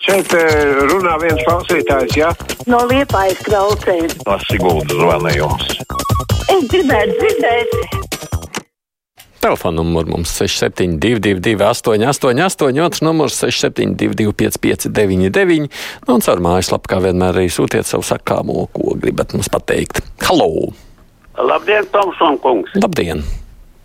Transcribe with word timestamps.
Šeit 0.00 0.32
eh, 0.32 0.78
runā 0.88 1.18
viens 1.20 1.40
klausītājs, 1.44 2.14
jā? 2.16 2.30
No 2.70 2.78
liepājas 2.88 3.42
kraucēm. 3.44 4.06
No 4.24 4.38
Siguldas 4.46 4.96
zvanījums. 4.96 5.74
Es 6.48 6.62
gribētu 6.72 7.18
dzirdēt. 7.18 7.74
Telefona 9.40 9.76
numurs 9.80 10.08
mums 10.08 10.32
6722, 10.36 11.64
888, 11.64 12.80
otrs 12.84 13.04
numurs 13.04 13.36
672, 13.40 14.32
559, 14.36 15.68
nu, 16.08 16.16
un 16.16 16.24
caur 16.24 16.42
mājaslapu, 16.44 16.92
kā 16.92 17.00
vienmēr, 17.04 17.36
arī 17.40 17.52
sūtiet 17.52 17.88
savu 17.88 18.04
sakāmo, 18.04 18.66
ko 18.76 18.96
gribat 19.00 19.32
mums 19.36 19.48
pateikt. 19.52 20.00
Halo! 20.24 20.72
Labdien, 21.40 21.88
Tomson 21.92 22.36
kungs! 22.40 22.76
Labdien! 22.80 23.24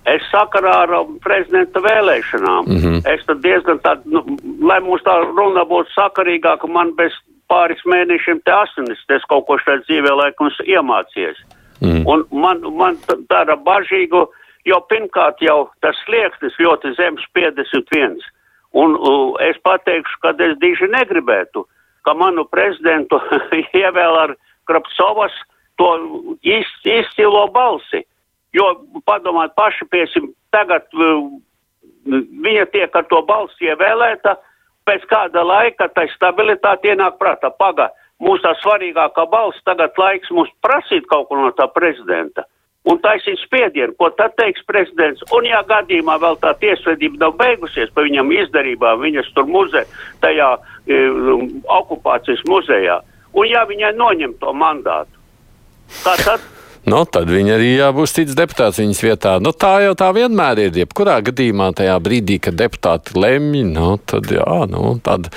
Es 0.06 0.22
sakarā 0.30 0.74
ar 0.84 0.92
um, 1.00 1.16
prezidenta 1.24 1.82
vēlēšanām. 1.82 2.68
Mm 2.70 2.82
-hmm. 2.82 2.98
Es 3.14 3.26
tad 3.26 3.42
diezgan 3.42 3.80
tādu, 3.82 4.02
nu, 4.06 4.38
lai 4.62 4.80
mums 4.86 5.02
tā 5.02 5.16
runa 5.26 5.66
būtu 5.66 5.90
sakarīgāka, 5.98 6.68
man 6.68 6.94
bez 6.96 7.14
pāris 7.50 7.82
mēnešiem 7.86 8.42
te 8.46 8.52
asinis, 8.52 9.02
es 9.10 9.26
kaut 9.30 9.46
ko 9.48 9.58
šeit 9.58 9.86
dzīvē 9.90 10.12
laikam 10.22 10.50
iemācījies. 10.66 11.38
Mm. 11.82 12.04
Un 12.08 12.26
man, 12.32 12.62
man 12.78 12.98
tāda 13.30 13.58
bažīgu, 13.68 14.28
jo 14.66 14.80
pirmkārt 14.90 15.42
jau 15.42 15.70
tas 15.82 15.98
slieksnis 16.06 16.56
ļoti 16.60 16.96
zems 16.98 17.26
51. 17.34 18.18
Un 18.74 18.96
uh, 18.96 19.36
es 19.40 19.58
pateikšu, 19.64 20.20
ka 20.22 20.34
es 20.40 20.58
diži 20.60 20.88
negribētu, 20.92 21.66
ka 22.06 22.14
manu 22.14 22.46
prezidentu 22.46 23.20
ievēl 23.84 24.18
ar 24.22 24.36
Krapsovas 24.66 25.34
to 25.78 25.90
izcilo 26.44 27.48
balsi. 27.54 28.06
Jo 28.56 28.72
padomāt 29.08 29.56
paši, 29.58 29.88
piesim, 29.92 30.30
tagad 30.56 30.88
uh, 30.96 31.28
viņa 32.06 32.66
tiek 32.72 32.96
ar 32.96 33.06
to 33.10 33.22
balsi 33.28 33.70
ievēlēta, 33.70 34.38
pēc 34.86 35.06
kāda 35.10 35.44
laika 35.44 35.90
tā 35.94 36.06
stabilitāte 36.14 36.94
ienāk 36.94 37.18
prātā. 37.22 37.50
Paga, 37.58 37.90
mūsu 38.22 38.46
tā 38.46 38.54
svarīgākā 38.62 39.26
balss 39.32 39.64
tagad 39.66 39.98
laiks 39.98 40.32
mums 40.32 40.52
prasīt 40.64 41.08
kaut 41.10 41.30
ko 41.30 41.42
no 41.42 41.52
tā 41.58 41.68
prezidenta. 41.74 42.46
Un 42.86 43.00
taisīt 43.02 43.40
spiedienu, 43.42 43.96
ko 43.98 44.12
tad 44.14 44.36
teiks 44.38 44.62
prezidents. 44.70 45.24
Un, 45.34 45.48
ja 45.50 45.64
gadījumā 45.66 46.20
vēl 46.22 46.38
tā 46.44 46.52
tiesvedība 46.62 47.24
nav 47.24 47.34
beigusies 47.40 47.90
par 47.96 48.06
viņam 48.06 48.30
izdarībām, 48.36 49.02
viņas 49.02 49.32
tur 49.34 49.50
muzē, 49.50 49.82
tajā 50.22 50.52
e, 50.86 51.00
okupācijas 51.80 52.46
muzejā, 52.46 53.00
un 53.34 53.50
ja 53.50 53.66
viņai 53.66 53.96
noņem 53.98 54.38
to 54.38 54.54
mandātu, 54.54 55.18
kā 56.04 56.14
tad 56.22 56.46
Nu, 56.86 57.02
tad 57.10 57.30
viņa 57.34 57.56
arī 57.56 57.72
jābūt 57.80 58.12
cits 58.14 58.38
deputāts 58.38 58.78
viņas 58.78 59.02
vietā. 59.02 59.36
Nu, 59.42 59.56
tā 59.58 59.80
jau 59.82 59.96
tā 59.98 60.12
vienmēr 60.14 60.68
ir. 60.68 60.76
Jebkurā 60.84 61.18
gadījumā 61.26 61.72
tajā 61.78 61.96
brīdī, 62.04 62.38
kad 62.46 62.60
deputāti 62.60 63.18
lemj, 63.18 63.64
nu, 63.72 63.96
tad 64.06 64.30
jā, 64.30 64.46
nu, 64.70 64.94
tāda 65.06 65.34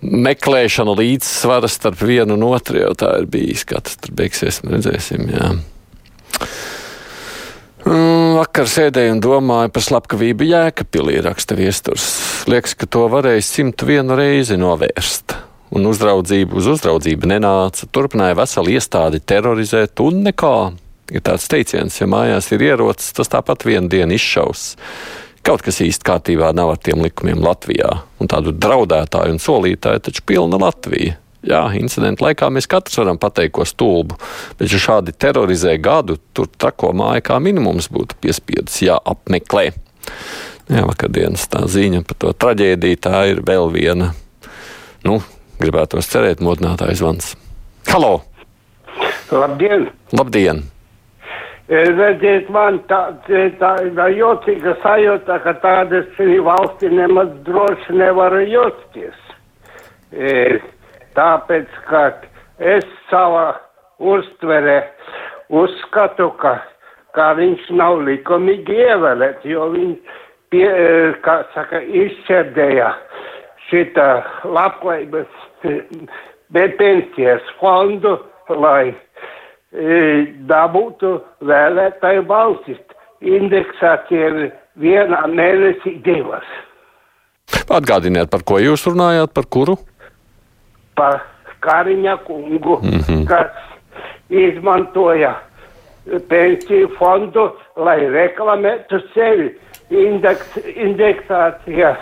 meklēšana 0.00 0.94
līdzsvara 0.96 1.68
starp 1.68 2.00
vienu 2.00 2.38
un 2.38 2.46
otru 2.48 2.80
jau 2.80 2.94
tā 2.96 3.12
ir 3.20 3.28
bijis. 3.28 3.66
Kā 3.68 3.82
tas 3.84 4.00
tur 4.00 4.16
beigsies, 4.16 4.62
redzēsim. 4.64 5.28
Jā. 5.34 5.52
Vakar 7.84 8.68
sēdēju 8.68 9.18
un 9.18 9.22
domāju 9.24 9.74
par 9.74 9.84
slepkavību 9.84 10.48
Jēkabīlī, 10.48 11.20
raksta 11.24 11.56
viesturs. 11.60 12.08
Liekas, 12.48 12.76
ka 12.76 12.88
to 12.88 13.04
varēja 13.12 13.44
101 13.44 14.16
reizi 14.16 14.56
novērst. 14.60 15.36
Un 15.70 15.86
uzraudzību 15.86 16.58
uz 16.58 16.66
uzraudzību 16.72 17.30
nenāca. 17.30 17.86
Turpināja 17.94 18.38
veselu 18.40 18.74
iestādi 18.74 19.22
terorizēt, 19.22 20.02
un 20.02 20.24
nekā. 20.26 20.54
Ir 21.10 21.22
tāds 21.26 21.48
teiciens, 21.50 21.96
ja 21.98 22.06
mājās 22.10 22.50
ir 22.54 22.62
ierocis, 22.62 23.14
tas 23.14 23.30
tāpat 23.30 23.66
vienu 23.66 23.90
dienu 23.90 24.14
izšaus. 24.14 24.74
Kaut 25.46 25.64
kas 25.64 25.80
īsti 25.82 26.06
kārtībā 26.06 26.50
nav 26.54 26.74
ar 26.74 26.78
tiem 26.82 27.00
likumiem 27.02 27.40
Latvijā, 27.42 27.88
un 28.20 28.30
tādu 28.30 28.52
draudētāju 28.52 29.34
un 29.34 29.42
solītāju 29.42 30.04
taču 30.06 30.24
pilna 30.28 30.60
Latvija. 30.60 31.16
Jā, 31.40 31.62
incidentu 31.72 32.26
laikā 32.26 32.50
mēs 32.52 32.68
katrs 32.68 32.98
varam 33.00 33.16
pateikt, 33.18 33.54
ko 33.56 33.64
stulbu, 33.64 34.18
bet, 34.58 34.68
ja 34.68 34.80
šādi 34.80 35.14
terorizē 35.16 35.78
gadu, 35.80 36.18
tur 36.36 36.50
trako 36.52 36.92
māja 37.00 37.24
kā 37.30 37.38
minimums 37.40 37.88
būtu 37.88 38.18
piespiedis 38.20 38.82
jāapmeklē. 38.84 39.70
Jā, 40.70 40.84
vakardienas 40.84 41.48
tā 41.50 41.64
ziņa 41.64 42.04
par 42.06 42.18
to 42.20 42.34
traģēdiju, 42.44 43.00
tā 43.00 43.24
ir 43.32 43.40
vēl 43.46 43.72
viena, 43.72 44.12
nu, 45.08 45.16
gribētos 45.60 46.08
cerēt, 46.10 46.40
modinātājs 46.44 47.00
zvans. 47.02 47.32
Halo! 47.90 48.20
Labdien! 49.30 49.88
Labdien! 50.16 50.64
Redziet, 51.70 52.48
man 52.50 52.80
tā, 52.90 52.98
tā 53.60 53.70
ir 53.86 54.00
jocīga 54.16 54.72
sajūta, 54.82 55.36
ka 55.44 55.52
tādas 55.62 56.08
valsti 56.18 56.88
nemaz 56.90 57.30
droši 57.46 57.94
nevar 57.94 58.34
justies. 58.42 59.20
E, 60.10 60.58
tāpēc, 61.14 61.76
ka 61.86 62.02
es 62.58 62.88
savā 63.06 63.52
uztvere 64.02 64.80
uzskatu, 65.46 66.32
ka, 66.42 66.56
ka 67.14 67.28
viņš 67.38 67.70
nav 67.78 68.00
likumīgi 68.08 68.80
ievēlēts, 68.88 69.46
jo 69.46 69.68
viņš, 69.76 70.18
pie, 70.50 70.66
kā 71.22 71.36
saka, 71.54 71.84
izšķērdēja 71.86 72.90
šita 73.70 74.08
labklājības 74.58 75.49
pensijas 76.78 77.42
fondu, 77.60 78.16
lai 78.48 78.94
dabūtu 80.50 81.18
vēlētāju 81.46 82.24
balsis. 82.26 82.80
Indeksācija 83.20 84.28
ir 84.30 84.52
vienā 84.80 85.20
mēnesī 85.28 85.98
divas. 86.04 86.46
Atgādiniet, 87.70 88.30
par 88.30 88.42
ko 88.46 88.58
jūs 88.62 88.86
runājāt, 88.88 89.34
par 89.34 89.46
kuru? 89.46 89.76
Par 90.96 91.20
Kariņa 91.60 92.16
kungu, 92.24 92.80
mm. 92.80 93.00
-hmm. 93.04 93.26
kas 93.28 93.52
izmantoja 94.30 95.34
pensiju 96.28 96.88
fondu, 96.98 97.50
lai 97.76 97.98
reklamētu 98.08 99.02
sevi. 99.14 99.50
Indeks, 99.90 100.56
indeksācija 100.74 101.96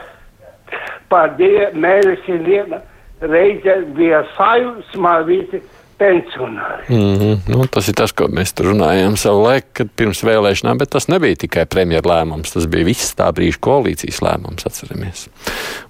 par 1.09 1.37
divu 1.37 1.71
mēnesi 1.73 2.37
viena 2.45 2.83
reize 3.21 3.81
bija 3.97 4.23
sajūsmā 4.37 5.15
visi 5.27 5.61
pensionāri. 5.99 6.85
Mm 6.89 7.19
-hmm. 7.19 7.39
nu, 7.49 7.67
tas 7.67 7.89
ir 7.89 7.95
tas, 7.95 8.13
ko 8.13 8.29
mēs 8.31 8.55
runājām 8.55 9.17
savu 9.17 9.43
laiku, 9.43 9.67
kad 9.73 9.89
pirms 9.97 10.23
vēlēšanām, 10.25 10.79
bet 10.79 10.91
tas 10.91 11.09
nebija 11.09 11.37
tikai 11.37 11.67
premjera 11.67 12.11
lēmums, 12.11 12.53
tas 12.55 12.67
bija 12.67 12.85
viss 12.85 13.17
tā 13.19 13.33
brīža 13.33 13.59
koalīcijas 13.61 14.23
lēmums, 14.23 14.67
atceramies. 14.67 15.29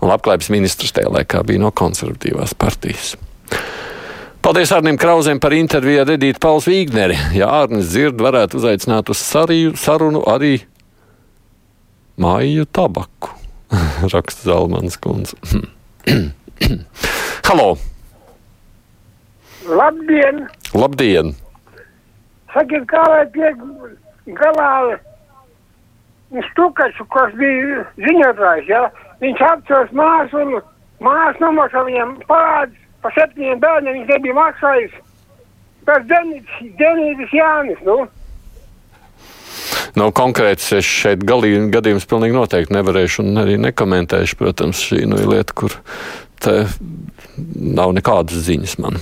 Un 0.01 0.09
labklājības 0.09 0.51
ministrs 0.51 0.93
tajā 0.93 1.13
laikā 1.13 1.45
bija 1.45 1.59
no 1.59 1.71
konservatīvās 1.71 2.55
partijas. 2.55 3.17
Paldies 4.43 4.73
Arnim 4.73 4.97
Krausam 4.97 5.41
par 5.41 5.53
interviju 5.53 6.01
ar 6.01 6.11
Edītu 6.11 6.39
Pauls 6.41 6.67
Vīgneri. 6.67 7.19
Ja 7.35 7.51
Arnis 7.51 7.91
dzird, 7.91 8.21
varētu 8.21 8.57
uzaicināt 8.57 9.11
uz 9.11 9.19
sariju, 9.19 9.77
sarunu 9.77 10.23
arī 10.27 10.61
māju 12.17 12.65
tabaku, 12.65 13.29
raksta 14.15 14.51
Zalmans 14.51 14.97
kundze. 14.97 15.37
Halo! 17.49 17.77
Labdien! 19.69 20.47
Labdien! 20.75 21.35
Sakiet, 22.55 22.87
kā 22.89 23.03
lai 23.09 23.25
tiek 23.35 23.61
galā 24.39 24.99
Stukaču, 26.51 27.07
kas 27.13 27.33
bija 27.41 27.85
ziņotājs, 27.97 28.69
ja? 28.69 28.83
viņš 29.23 29.41
apcels 29.47 29.95
māsu 29.97 30.43
un 30.43 30.59
māsu 31.05 31.45
nomaksā 31.45 31.85
viņam 31.87 32.19
parādus 32.29 32.85
par 33.03 33.15
septiņiem 33.17 33.63
bērniem, 33.63 34.01
viņš 34.01 34.13
nebija 34.13 34.37
maksājis. 34.37 34.97
Tas 35.89 36.05
Denītis, 36.11 37.33
Jānis, 37.33 37.81
nu. 37.87 38.03
Nav 39.97 40.13
konkrēts, 40.15 40.69
es 40.77 40.87
šeit 40.87 41.25
galīgi, 41.27 41.71
gadījums 41.73 42.07
pilnīgi 42.11 42.37
noteikti 42.37 42.77
nevarēšu 42.77 43.25
un 43.25 43.41
arī 43.41 43.57
nekomentēšu. 43.63 44.37
Protams, 44.39 44.83
šī 44.91 45.07
nu, 45.09 45.17
ir 45.23 45.33
lieta, 45.33 45.57
kur 45.57 45.75
nav 47.39 47.95
nekādas 47.97 48.45
ziņas 48.47 48.77
man. 48.83 49.01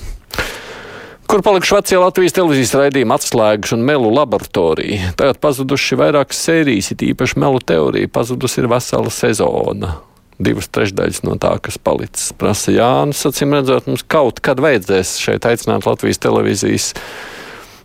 Kur 1.26 1.43
palikuši 1.43 1.75
vecie 1.75 1.99
Latvijas 1.99 2.37
televīzijas 2.37 2.75
raidījuma 2.78 3.16
atslēgas 3.19 3.72
un 3.75 3.82
melu 3.87 4.12
laboratorija? 4.14 5.10
Tagad 5.19 5.40
pazuduši 5.43 5.99
vairākas 5.99 6.38
sērijas, 6.46 6.93
it 6.94 7.02
īpaši 7.02 7.40
melu 7.43 7.58
teorija. 7.66 8.10
Pazudusi 8.14 8.62
ir 8.62 8.69
vesela 8.70 9.10
sezona. 9.10 9.96
Divas 10.38 10.69
trešdaļas 10.70 11.25
no 11.26 11.34
tā, 11.40 11.56
kas 11.64 11.81
palicis, 11.82 12.31
prasa 12.38 12.75
Jānis. 12.76 13.25
Acīm 13.26 13.56
redzot, 13.56 13.88
mums 13.90 14.06
kaut 14.06 14.38
kad 14.44 14.62
vajadzēs 14.62 15.16
šeit 15.25 15.49
aicināt 15.50 15.88
Latvijas 15.88 16.22
televīzijas 16.22 16.93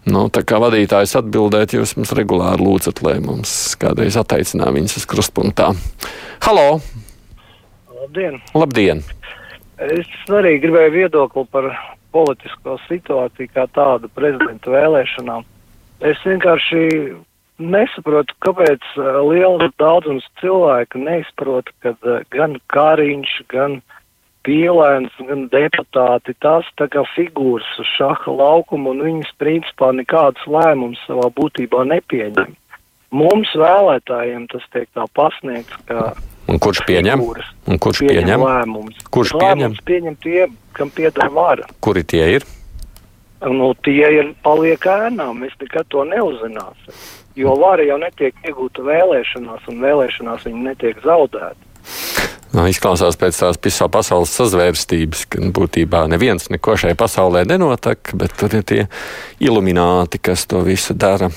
Nu, 0.10 0.24
tā 0.34 0.42
kā 0.42 0.58
vadītājs 0.58 1.14
atbildēt, 1.20 1.76
jūs 1.78 1.94
mums 1.94 2.12
regulāri 2.18 2.66
lūdzat, 2.66 3.04
lai 3.06 3.20
mums 3.22 3.52
kādreiz 3.78 4.18
attaicinā 4.18 4.72
viņas 4.74 4.98
uz 4.98 5.06
krustpunktā. 5.06 5.68
Halo! 6.42 6.80
Labdien! 8.00 8.40
Labdien! 8.58 9.04
Es 9.82 10.10
arī 10.30 10.60
gribēju 10.62 10.94
viedokli 10.94 11.48
par 11.50 11.72
politisko 12.14 12.78
situāciju 12.86 13.50
kā 13.56 13.66
tādu 13.74 14.12
prezidenta 14.14 14.74
vēlēšanām. 14.74 15.46
Es 16.06 16.22
vienkārši 16.26 16.82
nesaprotu, 17.62 18.36
kāpēc 18.46 18.86
liels 19.30 19.74
daudzums 19.82 20.28
cilvēku 20.42 21.02
neizprot, 21.02 21.70
ka 21.82 21.96
gan 22.34 22.58
Kāriņš, 22.74 23.34
gan 23.54 23.80
pīlēns, 24.46 25.14
gan 25.28 25.46
deputāti, 25.54 26.36
tās 26.42 26.70
tā 26.78 26.88
kā 26.92 27.04
figūras 27.16 27.70
uz 27.82 27.90
šaha 27.98 28.34
laukumu, 28.38 28.96
un 28.96 29.06
viņas 29.06 29.34
principā 29.42 29.92
nekādus 29.98 30.46
lēmumus 30.50 31.02
savā 31.08 31.30
būtībā 31.38 31.86
nepieņem. 31.94 32.58
Mums 33.12 33.52
vēlētājiem 33.60 34.48
tas 34.54 34.66
tiek 34.74 34.88
tā 34.96 35.06
pasniegts, 35.18 35.78
kā 35.90 36.14
Un 36.52 36.60
kurš 36.60 36.82
pieņem? 36.88 37.22
figūras. 37.22 37.52
Un 37.72 37.80
kurš 37.80 38.02
Pieņem 38.04 38.26
pieņem? 38.26 38.44
lēmumus. 38.48 39.04
Kurš 39.14 39.34
lēmumus 39.40 39.82
pieņem 39.88 40.18
tie, 40.24 40.48
kam 40.78 40.92
pieder 40.94 41.30
vara. 41.32 41.68
Kuri 41.80 42.04
tie 42.04 42.26
ir? 42.38 42.46
Nu, 43.42 43.72
tie 43.82 44.06
ir 44.20 44.34
paliek 44.46 44.84
ēnā, 44.86 45.32
mēs 45.34 45.56
nekad 45.64 45.88
to 45.90 46.04
neuzzināsim. 46.06 46.94
Jo 47.40 47.56
vara 47.58 47.82
jau 47.88 47.96
netiek 47.98 48.36
iegūta 48.46 48.84
vēlēšanās, 48.86 49.64
un 49.72 49.80
vēlēšanās 49.82 50.44
viņa 50.46 50.64
netiek 50.68 51.00
zaudēta. 51.06 51.56
Nu, 52.52 52.66
izklausās 52.68 53.16
pēc 53.16 53.38
tās 53.40 53.58
visā 53.64 53.88
pasaules 53.88 54.34
sazvērstības, 54.36 55.22
ka 55.32 55.40
būtībā 55.56 56.04
neviens 56.12 56.50
neko 56.52 56.76
šai 56.78 56.92
pasaulē 57.00 57.46
nenotiek, 57.48 58.12
bet 58.20 58.36
tur 58.38 58.58
ir 58.60 58.66
tie 58.68 58.82
ilumināti, 59.40 60.20
kas 60.20 60.44
to 60.52 60.60
visu 60.68 60.94
dara. 60.94 61.32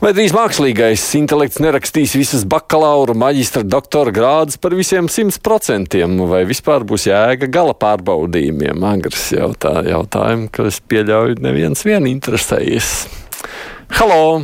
Vai 0.00 0.14
drīz 0.16 0.32
mākslīgais 0.32 1.02
intelekts 1.18 1.58
nerakstīs 1.60 2.14
visas 2.16 2.46
bakalaura, 2.48 3.12
maģistra, 3.20 3.60
doktora 3.68 4.14
grādus 4.16 4.56
par 4.56 4.72
visiem 4.72 5.10
simt 5.12 5.36
procentiem, 5.44 6.14
vai 6.30 6.46
vispār 6.48 6.86
būs 6.88 7.04
jēga 7.10 7.50
gala 7.52 7.74
pārbaudījumiem? 7.76 8.80
Agrs 8.88 9.26
jautā, 9.36 9.74
jautājumu, 9.84 10.48
ka 10.56 10.64
es 10.70 10.80
pieļauju, 10.80 11.36
neviens 11.44 11.84
vien 11.84 12.08
interesējies. 12.08 12.88
Halo! 13.98 14.40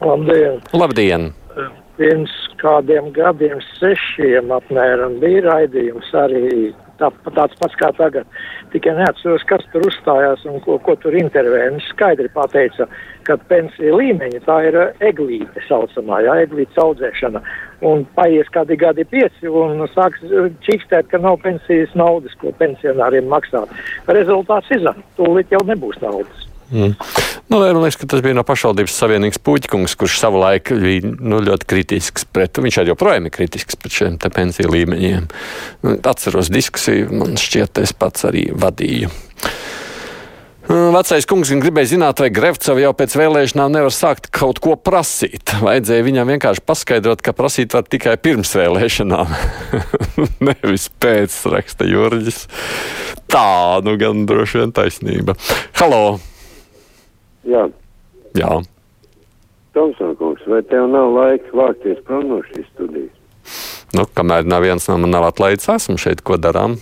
Labdien! 0.00 0.64
Labdien! 0.72 1.28
Pirms 2.00 2.32
kādiem 2.64 3.12
gadiem, 3.12 3.60
sešiem 3.76 4.48
apmēram, 4.56 5.20
bija 5.20 5.44
raidījums 5.50 6.08
arī 6.24 6.72
tā, 7.00 7.10
tāds 7.36 7.58
pats 7.60 7.76
kā 7.80 7.90
tagad. 7.96 8.26
Tikai 8.72 8.94
neatceros, 8.98 9.44
kas 9.48 9.64
tur 9.72 9.86
uzstājās 9.88 10.44
un 10.48 10.58
ko, 10.64 10.78
ko 10.84 10.96
tur 11.02 11.16
intervēja. 11.18 11.72
Viņš 11.74 11.88
skaidri 11.92 12.28
pateica, 12.34 12.88
ka 13.28 13.38
pensija 13.50 13.94
līmeņa 13.96 14.42
tā 14.46 14.58
ir 14.68 14.78
eglīte 15.10 15.64
saucamā, 15.68 16.20
jā, 16.26 16.36
eglītes 16.44 16.82
audzēšana. 16.82 17.42
Un 17.88 18.04
paies 18.16 18.50
kādi 18.54 18.78
gadi 18.80 19.06
pieci 19.06 19.48
un 19.48 19.84
sāks 19.94 20.24
čīkstēt, 20.66 21.10
ka 21.12 21.22
nav 21.22 21.38
pensijas 21.44 21.94
naudas, 21.98 22.34
ko 22.42 22.52
pensionāriem 22.58 23.30
maksāt. 23.30 23.72
Rezultāts 24.10 24.74
izan, 24.74 25.04
tūlīt 25.20 25.54
jau 25.54 25.62
nebūs 25.68 26.00
naudas. 26.02 26.48
Mm. 26.70 26.94
Nu, 27.48 27.60
man 27.62 27.80
liekas, 27.80 27.96
ka 27.96 28.06
tas 28.12 28.20
bija 28.24 28.36
no 28.36 28.44
pašvaldības 28.44 28.96
savienības 29.00 29.40
puķis, 29.40 29.96
kurš 29.96 30.18
savulaik 30.20 30.72
bija 30.76 31.14
nu, 31.16 31.40
ļoti 31.44 31.68
kritisks 31.68 32.26
pret, 32.28 32.60
viņš 32.60 32.82
arī 32.82 32.92
joprojām 32.92 33.28
ir 33.28 33.32
kritisks 33.32 33.78
pret 33.80 33.94
šiem 33.94 34.18
pensiju 34.20 34.74
līmeņiem. 34.74 35.30
Nu, 35.86 35.96
atceros 36.12 36.52
diskusiju, 36.52 37.08
man 37.22 37.40
šķiet, 37.40 37.80
es 37.84 37.96
pats 37.96 38.28
arī 38.28 38.50
vadīju. 38.52 39.12
Vecais 40.68 41.24
kungs 41.24 41.48
gribēja 41.48 41.94
zināt, 41.94 42.20
vai 42.20 42.28
Grevcava 42.28 42.82
jau 42.82 42.90
pēc 42.92 43.14
vēlēšanām 43.16 43.72
nevar 43.72 43.94
sākt 43.94 44.28
kaut 44.36 44.60
ko 44.60 44.74
prasīt. 44.76 45.54
Vajadzēja 45.64 46.04
viņam 46.04 46.34
vienkārši 46.34 46.64
paskaidrot, 46.68 47.24
ka 47.24 47.32
prasīt 47.32 47.72
var 47.72 47.88
tikai 47.88 48.18
pirms 48.20 48.52
vēlēšanām. 48.52 49.32
Nevis 50.50 50.90
pēc, 51.00 51.40
raksta 51.56 51.88
Jurģis. 51.88 52.44
Tā, 53.32 53.80
nu 53.80 53.96
gan 53.96 54.26
droši 54.28 54.60
vien 54.60 54.76
taisnība. 54.76 55.40
Halo! 55.80 56.18
Jā, 57.46 57.68
Jā. 58.36 58.58
Tomson 59.76 60.14
kungs, 60.18 60.42
vai 60.48 60.60
tev 60.66 60.88
nav 60.90 61.12
laika 61.14 61.54
vākties 61.56 62.00
prom 62.06 62.26
no 62.30 62.40
šīs 62.48 62.66
studijas? 62.72 63.14
Nu, 63.94 64.04
kamēr 64.04 64.48
nav 64.48 64.64
viens 64.66 64.88
no 64.88 64.98
man 65.00 65.14
nav 65.14 65.28
atlaidis, 65.30 65.68
esmu 65.72 65.96
šeit, 66.00 66.22
ko 66.26 66.36
darām. 66.40 66.76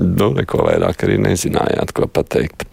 Nu, 0.00 0.30
neko 0.36 0.64
vairāk 0.64 1.04
arī 1.04 1.18
nezinājāt, 1.20 1.92
ko 1.96 2.08
pateikt. 2.08 2.66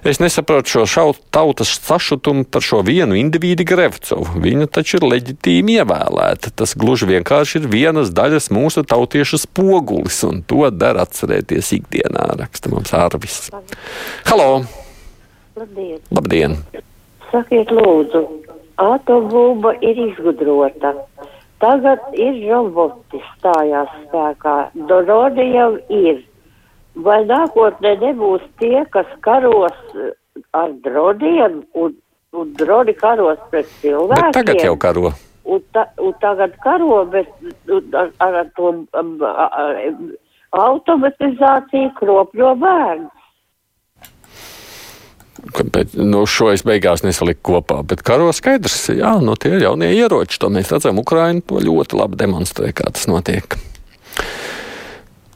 Es 0.00 0.16
nesaprotu 0.16 0.70
šo 0.72 0.82
šau, 0.88 1.10
tautas 1.30 1.74
sašutumu 1.76 2.46
par 2.48 2.64
šo 2.64 2.78
vienu 2.80 3.18
individu 3.20 3.66
Grevcovu. 3.68 4.40
Viņa 4.40 4.68
taču 4.72 4.96
ir 4.96 5.04
leģitīmi 5.04 5.76
ievēlēta. 5.82 6.52
Tas 6.56 6.72
gluži 6.72 7.08
vienkārši 7.10 7.60
ir 7.60 7.66
vienas 7.68 8.12
daļas 8.16 8.48
mūsu 8.48 8.80
tautiešu 8.88 9.42
spogulis, 9.42 10.22
un 10.24 10.40
to 10.40 10.64
dara 10.72 11.04
atcerēties 11.04 11.74
ikdienā, 11.76 12.30
raksta 12.40 12.72
mums 12.72 12.94
Arvis. 12.96 13.42
Halo! 14.30 14.62
Labdien! 15.60 16.00
Labdien! 16.16 16.56
Sakiet, 17.28 17.68
lūdzu, 17.68 18.24
atombumba 18.80 19.74
ir 19.84 20.00
izgudrota. 20.08 20.94
Tagad 21.60 22.16
ir 22.16 22.40
roboti 22.48 23.20
stājās 23.34 23.92
spēkā. 24.06 24.56
Dorodi 24.88 25.44
jau 25.52 25.74
ir. 25.92 26.24
Vai 26.98 27.20
nākotnē 27.24 27.94
nebūs 28.00 28.42
tie, 28.58 28.82
kas 28.90 29.06
karos 29.24 29.76
eh, 29.94 30.10
ar 30.56 30.72
droniem 30.84 31.62
un, 31.78 31.94
un 32.34 32.54
droni 32.58 32.94
karos 32.98 33.38
pret 33.52 33.70
cilvēkiem? 33.82 34.32
Bet 34.32 34.40
tagad 34.40 34.64
jau 34.64 34.74
karo. 34.80 35.12
Un, 35.50 35.62
ta, 35.74 35.86
un 36.02 36.12
tagad 36.22 36.56
karo, 36.64 37.04
bet 37.10 37.30
un, 37.70 37.94
ar, 37.94 38.10
ar 38.42 38.50
to 38.58 38.74
um, 38.98 39.14
automatizāciju 40.58 41.94
kropļo 41.98 42.52
bērns. 42.60 43.16
Bet, 45.72 45.94
nu, 45.96 46.26
šo 46.28 46.50
es 46.52 46.66
beigās 46.66 47.00
nesaliku 47.06 47.54
kopā. 47.54 47.80
Bet 47.86 48.02
karo 48.04 48.28
skaidrs, 48.36 48.90
jā, 48.92 49.14
no 49.24 49.38
tie 49.40 49.54
ir 49.56 49.64
jaunie 49.64 49.88
ieroči. 49.96 50.36
To 50.42 50.50
mēs 50.52 50.72
redzam, 50.74 51.00
Ukraiņa 51.00 51.46
to 51.48 51.62
ļoti 51.64 51.96
labi 51.96 52.20
demonstrē, 52.20 52.74
kā 52.76 52.90
tas 52.92 53.08
notiek. 53.08 53.56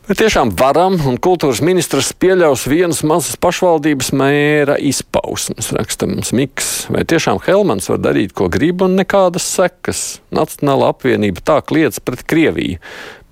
Bet 0.05 0.19
tiešām 0.21 0.51
varam, 0.61 0.99
un 1.09 1.15
kultūras 1.17 1.63
ministrs 1.65 2.11
pieļaus 2.21 2.67
vienas 2.69 2.99
mazas 3.09 3.39
pašvaldības 3.41 4.11
mēra 4.13 4.75
izpausmes, 4.77 5.71
raksta 5.73 6.05
mums 6.11 6.35
Miks. 6.37 6.69
Vai 6.93 7.07
tiešām 7.09 7.41
Helmans 7.47 7.89
var 7.89 8.03
darīt, 8.05 8.35
ko 8.37 8.51
grib, 8.53 8.85
un 8.85 8.99
nekādas 8.99 9.47
sekas? 9.49 10.03
Nacionāla 10.29 10.91
apvienība 10.93 11.41
tā 11.49 11.57
kliedz 11.65 12.03
pret 12.05 12.21
Krieviju, 12.29 12.83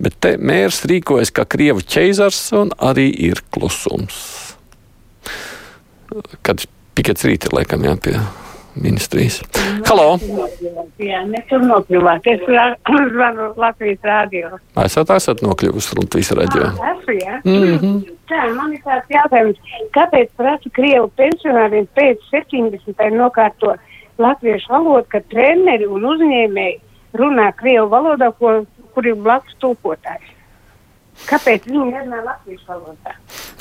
bet 0.01 0.17
te 0.25 0.33
mērs 0.41 0.81
rīkojas 0.89 1.29
kā 1.37 1.45
Krievu 1.45 1.85
ķeizars, 1.85 2.41
un 2.57 2.73
arī 2.81 3.05
ir 3.29 3.43
klusums. 3.53 4.17
Kad 6.41 6.65
pikets 6.97 7.29
rīt 7.29 7.45
ir 7.45 7.53
laikam 7.53 7.85
jā, 7.85 7.93
pie 8.01 8.17
ministrijas. 8.73 9.43
Halo! 9.93 10.15
Jā, 10.97 11.19
ne 11.29 11.37
tur 11.45 11.61
nokļuvāt. 11.61 12.25
Es 12.31 12.39
zvanu 13.13 13.51
Latvijas 13.61 14.07
rādio. 14.09 14.55
Esat, 14.81 15.11
esat 15.13 15.43
nokļuvusi 15.45 15.99
Latvijas 15.99 16.31
raidījā. 16.39 16.69
Esmu, 16.91 17.17
jā. 17.19 17.35
Mm 17.43 17.75
-hmm. 17.83 17.99
Tā, 18.31 18.39
man 18.55 18.73
ir 18.73 18.81
tāds 18.87 19.13
jautājums, 19.13 19.75
kāpēc 19.93 20.31
prasa 20.39 20.71
Krievu 20.73 21.11
pensionāriem 21.21 21.85
pēc 21.93 22.25
70. 22.31 23.05
nokārto 23.13 23.75
latviešu 24.17 24.73
valodu, 24.73 25.05
ka 25.13 25.21
treneri 25.29 25.85
un 25.85 26.09
uzņēmēji 26.15 26.79
runā 27.21 27.51
Krievu 27.61 27.85
valodā, 27.93 28.31
ko, 28.39 28.63
kur 28.97 29.05
ir 29.05 29.21
blakus 29.21 29.53
tūkotājs? 29.61 30.33
Kāpēc 31.27 31.67
viņi 31.69 31.85
nerunā 31.87 32.19
latviešu 32.25 32.65
valodā? 32.67 33.13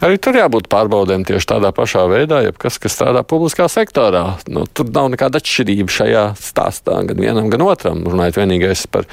Arī 0.03 0.17
tur 0.23 0.37
jābūt 0.39 0.67
pārbaudēm 0.73 1.27
tieši 1.29 1.49
tādā 1.55 1.71
pašā 1.77 2.05
veidā, 2.11 2.41
ja 2.47 2.55
kas, 2.57 2.79
kas 2.83 2.97
strādā 2.97 3.23
publiskā 3.29 3.69
sektorā. 3.71 4.25
Nu, 4.51 4.65
tur 4.67 4.89
nav 4.91 5.13
nekāda 5.13 5.39
atšķirība 5.43 5.95
šajā 5.95 6.25
stāstā, 6.41 6.99
gan 7.09 7.23
vienam, 7.23 7.53
gan 7.53 7.65
otram. 7.67 8.03
Runājot 8.09 8.41
vienīgais 8.41 8.87
par, 8.91 9.07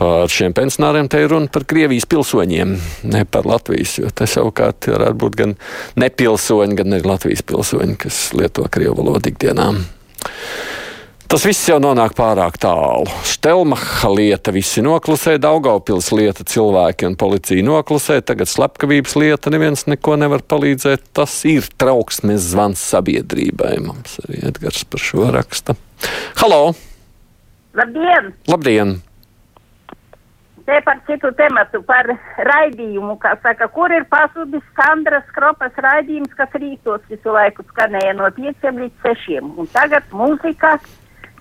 par 0.00 0.32
šiem 0.32 0.56
pensionāriem, 0.56 1.10
te 1.12 1.20
ir 1.24 1.34
runa 1.34 1.52
par 1.52 1.66
Krievijas 1.68 2.08
pilsoņiem, 2.08 2.74
ne 3.12 3.22
par 3.28 3.50
Latvijas. 3.50 3.98
Jo 4.00 4.14
te 4.14 4.30
savukārt 4.30 4.88
varētu 4.94 5.20
būt 5.26 5.38
gan 5.42 5.54
nepilsoņi, 6.00 6.80
gan 6.80 6.96
arī 6.96 7.10
Latvijas 7.10 7.44
pilsoņi, 7.44 8.00
kas 8.06 8.28
lieto 8.38 8.64
Krievu 8.72 9.02
valodu 9.02 9.34
ikdienā. 9.34 9.72
Tas 11.28 11.42
viss 11.44 11.66
jau 11.68 11.76
nonāk 11.76 12.14
pārāk 12.16 12.54
tālu. 12.56 13.04
Štelmacha 13.28 14.08
lieta 14.08 14.48
visi 14.48 14.80
noklusē, 14.80 15.34
Daugaupils 15.36 16.06
lieta 16.16 16.40
cilvēki 16.48 17.04
un 17.04 17.16
policija 17.20 17.64
noklusē, 17.66 18.22
tagad 18.24 18.48
slepkavības 18.48 19.12
lieta 19.20 19.50
neviens 19.52 19.82
neko 19.92 20.14
nevar 20.16 20.40
palīdzēt. 20.40 21.02
Tas 21.12 21.34
ir 21.44 21.66
trauksmes 21.76 22.46
zvans 22.54 22.80
sabiedrībai. 22.80 23.74
Mums 23.84 24.14
arī 24.22 24.40
Edgars 24.48 24.86
par 24.88 25.02
šo 25.04 25.26
raksta. 25.34 25.74
Halo! 26.40 26.70
Labdien! 27.76 28.30
Labdien! 28.48 28.94
Te 30.64 30.78
par 30.86 31.02
citu 31.10 31.28
tematu, 31.36 31.82
par 31.84 32.08
raidījumu, 32.48 33.18
kā 33.20 33.34
saka, 33.42 33.68
kur 33.74 33.92
ir 33.92 34.06
pazudis 34.08 34.64
Sandras 34.80 35.28
Kropas 35.36 35.76
raidījums, 35.76 36.32
kas 36.40 36.56
rītos 36.56 37.04
visu 37.12 37.36
laiku 37.36 37.66
skanēja 37.68 38.16
no 38.16 38.32
5 38.40 38.72
līdz 38.80 39.04
6. 39.04 39.52
Un 39.60 39.68
tagad 39.76 40.08
mūzika 40.16 40.78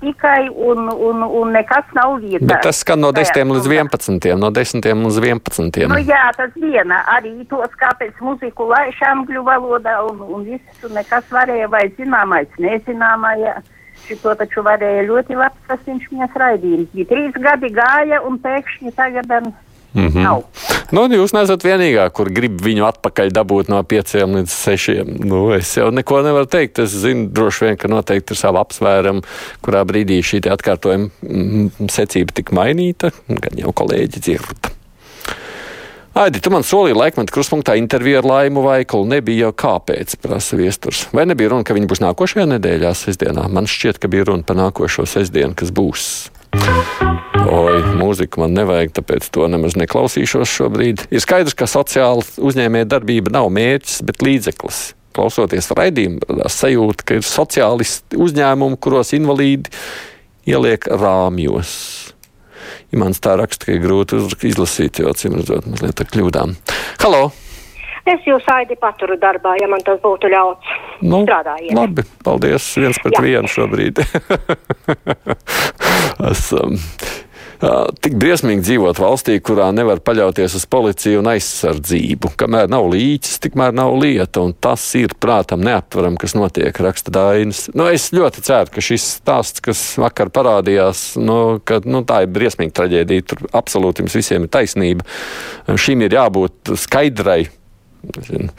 tikai 0.01 0.47
un, 0.49 0.87
un, 0.93 1.23
un 1.23 1.53
nekas 1.55 1.87
nav 1.97 2.17
vietā. 2.23 2.45
Bet 2.49 2.65
tas 2.65 2.81
skan 2.83 3.01
no 3.03 3.13
Tajā 3.15 3.31
10 3.33 3.53
līdz 3.55 3.67
stundā. 3.67 4.33
11. 4.33 4.37
No 4.41 4.51
10 4.53 4.87
līdz 4.87 5.21
11. 5.27 5.87
Nu 5.93 6.01
jā, 6.01 6.25
tas 6.37 6.53
viena 6.55 7.01
arī 7.15 7.33
tos, 7.49 7.73
kāpēc 7.81 8.19
muziku 8.23 8.69
laiš 8.71 9.01
angļu 9.11 9.45
valodā 9.47 9.97
un, 10.09 10.21
un 10.27 10.45
viss, 10.47 10.85
un 10.87 10.95
nekas 10.97 11.27
varēja 11.33 11.71
vai 11.73 11.87
zināmais, 11.97 12.49
nezināmais. 12.61 13.65
šito 14.07 14.33
taču 14.39 14.63
varēja 14.63 15.05
ļoti 15.07 15.35
labs 15.35 15.63
tas 15.67 15.79
viņš 15.85 16.11
mēs 16.15 16.35
raidījums. 16.39 16.91
Bija 16.93 17.09
trīs 17.09 17.39
gadi 17.43 17.71
gāja 17.75 18.21
un 18.27 18.37
pēkšņi 18.43 18.93
tagad 18.95 19.33
um, 19.39 19.49
Mm 19.97 20.07
-hmm. 20.07 20.23
nav. 20.23 20.43
Nu, 20.91 21.07
jūs 21.09 21.33
neesat 21.33 21.63
vienīgā, 21.65 22.09
kur 22.13 22.29
grib 22.29 22.61
viņu 22.61 22.85
atpakaļ 22.85 23.31
dabūt 23.33 23.71
no 23.73 23.81
pieciem 23.83 24.37
līdz 24.37 24.53
sešiem. 24.53 25.09
Nu, 25.25 25.51
es 25.55 25.73
jau 25.77 25.89
neko 25.91 26.21
nevaru 26.21 26.45
teikt. 26.45 26.79
Es 26.79 26.93
zinu, 26.93 27.27
droši 27.33 27.65
vien, 27.65 27.77
ka 27.77 27.87
noteikti 27.87 28.33
ir 28.33 28.37
sava 28.37 28.61
apsvērama, 28.61 29.21
kurā 29.65 29.83
brīdī 29.83 30.21
šī 30.21 30.43
atkārtojuma 30.53 31.09
mm, 31.21 31.89
secība 31.89 32.31
tika 32.33 32.55
mainīta. 32.55 33.11
Gan 33.27 33.57
jau 33.57 33.73
kolēģi 33.73 34.19
dzird. 34.21 34.71
Aidi, 36.17 36.39
tu 36.41 36.49
man 36.49 36.63
solīji 36.65 36.95
laikmetu 36.97 37.33
kruspunktā 37.33 37.75
interviju 37.77 38.17
ar 38.17 38.25
Laimu 38.25 38.63
Vaikulu. 38.65 39.05
Nebija 39.05 39.47
jau 39.47 39.53
kāpēc, 39.53 40.15
prasa 40.21 40.57
viesturs. 40.57 41.07
Vai 41.13 41.25
nebija 41.29 41.49
runa, 41.49 41.65
ka 41.67 41.77
viņi 41.77 41.89
būs 41.89 42.01
nākošajā 42.01 42.47
nedēļā, 42.55 42.93
sestdienā? 42.97 43.45
Man 43.53 43.69
šķiet, 43.69 44.01
ka 44.01 44.09
bija 44.09 44.25
runa 44.31 44.41
par 44.47 44.57
nākošo 44.57 45.05
sestdienu, 45.05 45.53
kas 45.57 45.69
būs. 45.69 46.07
Oi, 47.37 47.77
mūziku 47.99 48.41
man 48.41 48.55
nevajag, 48.57 48.91
tāpēc 48.97 49.27
to 49.33 49.45
nemaz 49.51 49.75
neklausīšos 49.79 50.49
šobrīd. 50.57 51.05
Ir 51.13 51.23
skaidrs, 51.23 51.55
ka 51.57 51.67
sociāla 51.69 52.25
uzņēmēja 52.41 52.89
darbība 52.95 53.33
nav 53.35 53.49
mērķis, 53.53 54.01
bet 54.07 54.23
līdzeklis. 54.25 54.81
Klausoties 55.17 55.69
raidījumā, 55.73 56.25
radās 56.29 56.57
sajūta, 56.61 57.05
ka 57.07 57.17
ir 57.19 57.25
sociālisti 57.25 58.19
uzņēmumi, 58.21 58.77
kuros 58.83 59.13
invalīdi 59.17 59.73
ieliek 60.49 60.89
rāmjos. 60.91 61.73
Ja 62.91 63.01
mans 63.01 63.19
tā 63.23 63.35
raksta, 63.39 63.67
ka 63.67 63.75
ir 63.75 63.83
grūti 63.83 64.19
izlasīt, 64.47 65.01
jo 65.01 65.11
acīm 65.11 65.39
redzot, 65.39 65.67
mazliet 65.69 66.03
ar 66.03 66.13
kļūdām. 66.13 66.55
Halo! 67.03 67.27
Es 68.07 68.23
jūs 68.23 68.45
aidi 68.53 68.77
paturu 68.79 69.17
darbā, 69.19 69.57
ja 69.59 69.67
man 69.67 69.81
tas 69.83 69.97
būtu 69.99 70.29
ļauts. 70.31 70.69
Nu, 71.03 71.25
Strādājiet. 71.25 71.73
labi, 71.75 72.05
paldies. 72.23 72.69
Viens 72.79 72.99
pret 73.03 73.17
Jā. 73.17 73.23
vienu 73.25 73.51
šobrīd. 73.51 73.99
Esam. 76.31 76.77
ā, 76.79 77.16
Tik 77.57 78.13
briesmīgi 78.21 78.61
dzīvot 78.61 78.99
valstī, 79.01 79.39
kurā 79.41 79.71
nevar 79.73 79.97
paļauties 80.05 80.53
uz 80.59 80.65
policiju 80.69 81.23
un 81.23 81.29
aizsardzību. 81.31 82.35
Kamēr 82.37 82.67
nav 82.69 82.85
līķis, 82.91 83.39
tikmēr 83.47 83.73
nav 83.77 83.95
lieta, 83.97 84.43
un 84.45 84.53
tas 84.53 84.83
ir 84.99 85.15
prātam 85.17 85.63
neaptveram, 85.65 86.19
kas 86.21 86.35
notiek, 86.37 86.77
raksta 86.85 87.13
Dainis. 87.15 87.63
Nu, 87.73 87.87
es 87.89 88.11
ļoti 88.13 88.43
ceru, 88.45 88.73
ka 88.75 88.83
šis 88.85 89.07
stāsts, 89.17 89.63
kas 89.65 89.81
vakar 89.97 90.29
parādījās, 90.33 91.07
nu, 91.17 91.39
ka, 91.65 91.79
nu, 91.89 92.03
tā 92.05 92.23
ir 92.25 92.33
briesmīga 92.35 92.75
traģēdija. 92.81 93.25
Tur 93.31 93.47
absolūti 93.57 94.05
jums 94.05 94.19
visiem 94.19 94.45
ir 94.45 94.53
taisnība. 94.53 95.07
Šīm 95.73 96.05
ir 96.05 96.19
jābūt 96.19 96.75
skaidrai. 96.77 97.41
Zinu, 98.27 98.53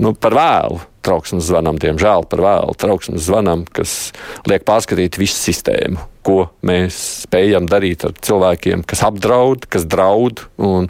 nu, 0.00 0.14
par 0.16 0.38
vēlu 0.38 0.80
trauksmes 1.04 1.46
zvanam, 1.48 1.78
diemžēl 1.82 2.26
par 2.30 2.42
vēlu 2.44 2.76
trauksmes 2.78 3.26
zvanam, 3.26 3.66
kas 3.76 4.12
liek 4.50 4.64
pārskatīt 4.68 5.18
visu 5.20 5.38
sistēmu, 5.38 6.00
ko 6.26 6.46
mēs 6.66 6.98
spējam 7.26 7.68
darīt 7.70 8.06
ar 8.08 8.16
cilvēkiem, 8.22 8.86
kas 8.88 9.04
apdraud, 9.06 9.66
kas 9.72 9.86
draud 9.90 10.44
un 10.62 10.88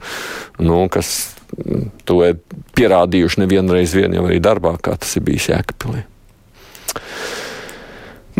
nu, 0.63 0.85
kas 0.93 1.33
mm, 1.57 1.91
to 2.09 2.23
ir 2.29 2.41
pierādījuši 2.77 3.45
nevienreiz 3.45 3.97
vien 3.97 4.17
jau 4.17 4.29
arī 4.29 4.41
darbā, 4.45 4.77
kā 4.83 4.97
tas 5.01 5.17
ir 5.19 5.27
bijis 5.29 5.51
Jēkabpilī. 5.53 6.07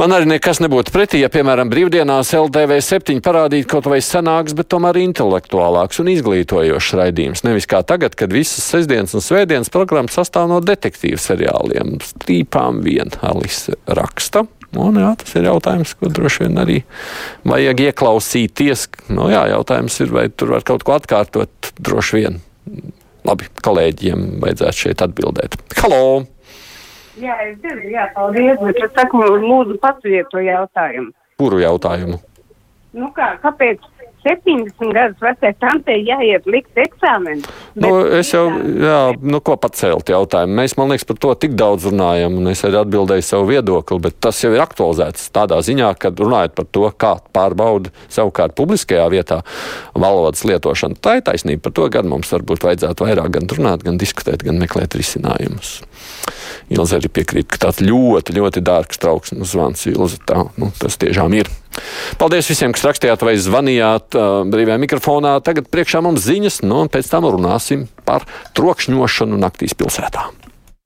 Man 0.03 0.11
arī 0.11 0.27
nekas 0.27 0.59
nebūtu 0.59 0.91
pretī, 0.91 1.21
ja, 1.23 1.29
piemēram, 1.31 1.69
brīvdienās 1.71 2.33
LTV 2.35 2.81
7 2.83 3.21
parādītu 3.23 3.69
kaut 3.71 3.87
vai 3.87 4.01
senāks, 4.03 4.51
bet 4.59 4.67
tomēr 4.73 4.97
intelektuālāks 4.99 6.01
un 6.03 6.11
izglītojošs 6.11 6.89
raidījums. 6.99 7.45
Nevis 7.47 7.69
kā 7.71 7.85
tagad, 7.87 8.17
kad 8.19 8.35
visas 8.35 8.67
sestdienas 8.67 9.15
un 9.15 9.23
svētdienas 9.23 9.71
programmas 9.71 10.19
sastāv 10.19 10.49
no 10.51 10.59
detektīvu 10.59 11.23
seriāliem. 11.23 11.95
Stīpām 12.03 12.83
vien 12.83 13.15
Alise 13.23 13.77
raksta. 13.87 14.43
Un, 14.75 14.99
jā, 14.99 15.15
tas 15.23 15.39
ir 15.39 15.47
jautājums, 15.47 15.95
ko 15.95 16.11
droši 16.11 16.49
vien 16.49 16.59
arī 16.65 16.83
vajag 17.47 17.87
ieklausīties. 17.87 18.89
Nu, 19.15 19.31
jā, 19.31 19.47
jautājums 19.55 20.03
ir, 20.03 20.11
vai 20.19 20.27
tur 20.35 20.57
var 20.57 20.67
kaut 20.67 20.83
ko 20.83 20.99
atkārtot. 20.99 21.75
Droši 21.79 22.19
vien. 22.19 22.43
Labi, 23.23 23.55
kolēģiem 23.63 24.33
vajadzētu 24.43 24.89
šeit 24.89 25.07
atbildēt. 25.07 25.61
Halo! 25.79 26.03
Jā, 27.21 27.35
es 27.45 27.59
dzirdu, 27.61 27.91
jā, 27.93 28.07
paldies, 28.15 28.61
bet 28.63 28.79
es 28.87 28.93
saku, 28.97 29.21
lūdzu, 29.43 29.77
paturiet 29.83 30.31
to 30.33 30.41
jautājumu. 30.41 31.13
Kuru 31.41 31.59
jautājumu? 31.61 32.17
Nu 32.97 33.11
kā, 33.17 33.35
kāpēc 33.43 33.85
70 34.23 34.93
gadus 34.95 35.23
vecai 35.23 35.53
tantei 35.61 36.01
jāiet 36.07 36.47
likt 36.51 36.79
eksāmenu? 36.79 37.43
Nu, 37.83 37.91
es 38.19 38.33
jau, 38.35 38.45
jā, 38.83 38.99
nu, 39.23 39.41
ko 39.45 39.57
pacelt 39.61 40.13
jautājumu. 40.13 40.57
Mēs, 40.61 40.77
man 40.79 40.93
liekas, 40.93 41.07
par 41.09 41.19
to 41.23 41.33
tik 41.43 41.57
daudz 41.59 41.89
runājam, 41.91 42.37
un 42.41 42.53
es 42.53 42.63
arī 42.67 42.81
atbildēju 42.83 43.27
savu 43.27 43.49
viedokli, 43.51 44.01
bet 44.07 44.19
tas 44.23 44.39
jau 44.45 44.53
ir 44.55 44.63
aktualizēts 44.65 45.31
tādā 45.35 45.59
ziņā, 45.65 45.93
ka 46.01 46.13
runājot 46.19 46.57
par 46.59 46.69
to, 46.71 46.85
kā 47.05 47.15
pārbauda 47.35 47.93
savukārt 48.13 48.57
publiskajā 48.59 49.09
vietā 49.13 49.43
valodas 49.95 50.45
lietošanu. 50.49 51.01
Tā 51.03 51.19
ir 51.19 51.27
taisnība. 51.27 51.67
Par 51.67 51.77
to 51.79 51.89
gan 51.95 52.09
mums 52.11 52.31
varbūt 52.35 52.67
vajadzētu 52.67 53.07
vairāk 53.07 53.35
gan 53.39 53.51
runāt, 53.57 53.87
gan 53.87 53.99
diskutēt, 54.01 54.45
gan 54.47 54.61
meklēt 54.63 54.97
risinājumus. 54.99 55.81
Ilze 56.73 56.99
arī 56.99 57.11
piekrīt, 57.13 57.51
ka 57.53 57.67
tāds 57.67 57.83
ļoti, 57.85 58.37
ļoti 58.39 58.63
dārgs 58.65 59.01
trauksmes 59.03 59.53
zvans 59.55 59.87
Ilze. 59.91 60.21
Tā, 60.27 60.47
nu, 60.61 60.71
tas 60.79 60.99
tiešām 61.01 61.35
ir. 61.37 61.51
Paldies 62.21 62.51
visiem, 62.51 62.75
kas 62.77 62.85
rakstījāt 62.87 63.25
vai 63.25 63.37
zvanījāt 63.41 64.19
uh, 64.19 64.43
brīvajā 64.53 64.79
mikrofonā. 64.83 65.39
Tagad 65.45 65.71
priekšā 65.73 66.03
mums 66.05 66.25
ziņas, 66.27 66.63
nu, 66.67 66.85
un 66.85 66.93
pēc 66.93 67.09
tam 67.13 67.29
runāsim 67.33 67.89
par 68.09 68.29
trokšņošanu 68.59 69.41
naktīs 69.41 69.77
pilsētā. 69.79 70.29